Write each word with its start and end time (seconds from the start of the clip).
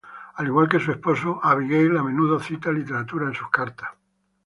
Al 0.33 0.47
igual 0.47 0.67
que 0.67 0.79
su 0.79 0.89
esposo, 0.89 1.39
Abigail 1.43 1.95
a 1.95 2.01
menudo 2.01 2.39
cita 2.39 2.71
literatura 2.71 3.27
en 3.27 3.35
sus 3.35 3.51
cartas. 3.51 3.91